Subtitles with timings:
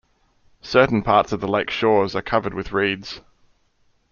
[0.63, 3.21] Certain parts on the lake shores are covered with reeds.